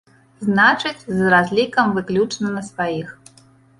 Значыць, 0.45 1.03
з 1.19 1.27
разлікам 1.33 1.93
выключна 1.99 2.47
на 2.59 2.65
сваіх. 2.71 3.07